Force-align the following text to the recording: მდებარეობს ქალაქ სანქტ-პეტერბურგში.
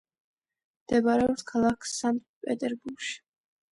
მდებარეობს 0.85 1.45
ქალაქ 1.53 1.89
სანქტ-პეტერბურგში. 1.91 3.15